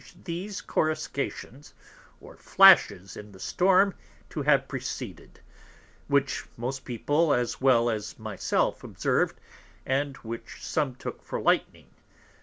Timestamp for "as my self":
7.87-8.83